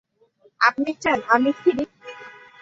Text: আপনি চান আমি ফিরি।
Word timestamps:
আপনি 0.61 0.91
চান 1.03 1.19
আমি 1.33 1.51
ফিরি। 1.61 1.85